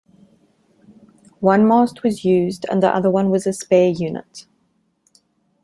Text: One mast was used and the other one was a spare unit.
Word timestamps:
One 1.41 1.67
mast 1.67 2.01
was 2.01 2.25
used 2.25 2.65
and 2.71 2.81
the 2.81 2.89
other 2.89 3.11
one 3.11 3.29
was 3.29 3.45
a 3.45 3.53
spare 3.53 3.89
unit. 3.91 4.47